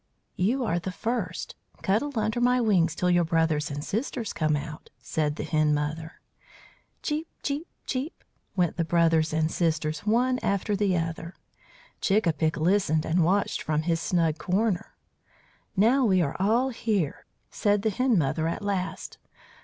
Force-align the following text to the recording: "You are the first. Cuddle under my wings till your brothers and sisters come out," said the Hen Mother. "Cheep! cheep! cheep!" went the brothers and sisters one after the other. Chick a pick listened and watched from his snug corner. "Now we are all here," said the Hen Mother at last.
"You 0.35 0.65
are 0.65 0.79
the 0.79 0.91
first. 0.91 1.53
Cuddle 1.83 2.13
under 2.17 2.41
my 2.41 2.59
wings 2.59 2.95
till 2.95 3.11
your 3.11 3.23
brothers 3.23 3.69
and 3.69 3.83
sisters 3.83 4.33
come 4.33 4.55
out," 4.55 4.89
said 4.97 5.35
the 5.35 5.43
Hen 5.43 5.75
Mother. 5.75 6.19
"Cheep! 7.03 7.27
cheep! 7.43 7.67
cheep!" 7.85 8.23
went 8.55 8.77
the 8.77 8.83
brothers 8.83 9.31
and 9.31 9.51
sisters 9.51 9.99
one 9.99 10.39
after 10.39 10.75
the 10.75 10.97
other. 10.97 11.35
Chick 12.01 12.25
a 12.25 12.33
pick 12.33 12.57
listened 12.57 13.05
and 13.05 13.23
watched 13.23 13.61
from 13.61 13.83
his 13.83 14.01
snug 14.01 14.39
corner. 14.39 14.95
"Now 15.77 16.05
we 16.05 16.19
are 16.19 16.35
all 16.39 16.69
here," 16.69 17.27
said 17.51 17.83
the 17.83 17.91
Hen 17.91 18.17
Mother 18.17 18.47
at 18.47 18.63
last. 18.63 19.19